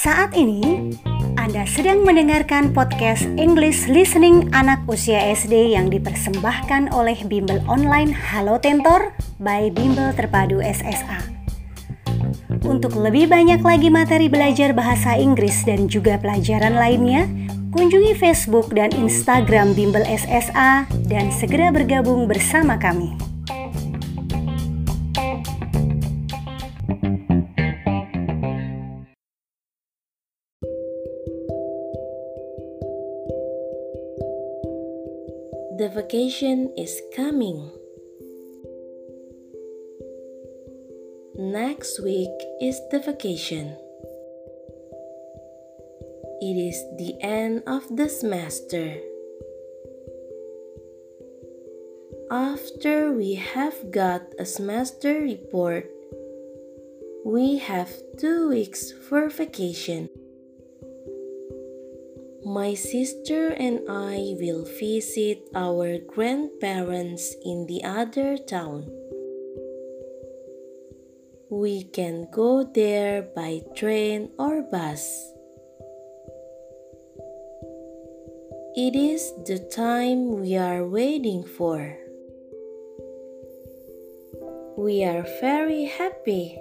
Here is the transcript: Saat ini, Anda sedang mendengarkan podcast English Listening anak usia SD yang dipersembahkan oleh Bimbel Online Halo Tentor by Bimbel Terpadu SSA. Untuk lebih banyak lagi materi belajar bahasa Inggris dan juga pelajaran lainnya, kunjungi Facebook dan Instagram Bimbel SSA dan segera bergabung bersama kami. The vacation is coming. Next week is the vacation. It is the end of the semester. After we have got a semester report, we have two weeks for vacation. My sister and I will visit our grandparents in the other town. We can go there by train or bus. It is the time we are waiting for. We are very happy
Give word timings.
Saat 0.00 0.32
ini, 0.32 0.96
Anda 1.36 1.68
sedang 1.68 2.08
mendengarkan 2.08 2.72
podcast 2.72 3.28
English 3.36 3.84
Listening 3.84 4.48
anak 4.56 4.80
usia 4.88 5.20
SD 5.36 5.76
yang 5.76 5.92
dipersembahkan 5.92 6.96
oleh 6.96 7.20
Bimbel 7.28 7.60
Online 7.68 8.08
Halo 8.16 8.56
Tentor 8.56 9.12
by 9.44 9.68
Bimbel 9.68 10.16
Terpadu 10.16 10.64
SSA. 10.64 11.20
Untuk 12.64 12.96
lebih 12.96 13.28
banyak 13.28 13.60
lagi 13.60 13.92
materi 13.92 14.32
belajar 14.32 14.72
bahasa 14.72 15.20
Inggris 15.20 15.68
dan 15.68 15.84
juga 15.84 16.16
pelajaran 16.16 16.80
lainnya, 16.80 17.28
kunjungi 17.76 18.16
Facebook 18.16 18.72
dan 18.72 18.88
Instagram 18.96 19.76
Bimbel 19.76 20.08
SSA 20.08 20.88
dan 21.04 21.28
segera 21.28 21.68
bergabung 21.68 22.24
bersama 22.24 22.80
kami. 22.80 23.29
The 35.80 35.88
vacation 35.88 36.74
is 36.76 37.00
coming. 37.16 37.72
Next 41.34 42.04
week 42.04 42.36
is 42.60 42.76
the 42.90 42.98
vacation. 43.00 43.72
It 46.42 46.56
is 46.68 46.76
the 47.00 47.16
end 47.24 47.62
of 47.66 47.88
the 47.96 48.10
semester. 48.10 49.00
After 52.30 53.12
we 53.16 53.40
have 53.40 53.90
got 53.90 54.20
a 54.38 54.44
semester 54.44 55.14
report, 55.22 55.88
we 57.24 57.56
have 57.56 57.88
two 58.18 58.50
weeks 58.50 58.92
for 58.92 59.30
vacation. 59.30 60.10
My 62.44 62.72
sister 62.72 63.48
and 63.48 63.80
I 63.88 64.34
will 64.40 64.64
visit 64.64 65.44
our 65.54 65.98
grandparents 65.98 67.36
in 67.44 67.66
the 67.66 67.84
other 67.84 68.38
town. 68.38 68.88
We 71.50 71.84
can 71.84 72.28
go 72.32 72.64
there 72.64 73.28
by 73.36 73.60
train 73.76 74.30
or 74.38 74.62
bus. 74.62 75.04
It 78.74 78.96
is 78.96 79.32
the 79.44 79.58
time 79.58 80.40
we 80.40 80.56
are 80.56 80.86
waiting 80.86 81.44
for. 81.44 81.98
We 84.78 85.04
are 85.04 85.26
very 85.42 85.84
happy 85.84 86.58